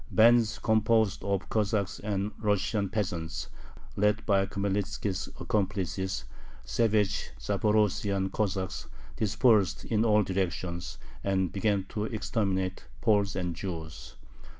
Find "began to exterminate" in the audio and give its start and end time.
11.51-12.87